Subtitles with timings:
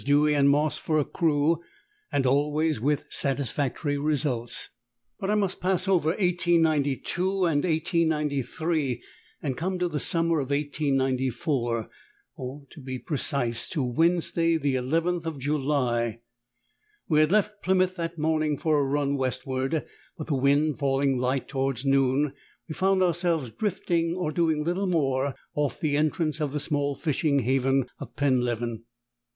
[0.03, 1.61] Dewy and Moss for a crew,
[2.11, 4.69] and always with satisfactory results.
[5.19, 9.03] But I must pass over 1892 and 1893
[9.43, 11.87] and come to the summer of 1894;
[12.35, 16.21] or, to be precise, to Wednesday, the 11th of July.
[17.07, 19.85] We had left Plymouth that morning for a run westward;
[20.17, 22.33] but, the wind falling light towards noon,
[22.67, 27.41] we found ourselves drifting, or doing little more, off the entrance of the small fishing
[27.43, 28.85] haven of Penleven.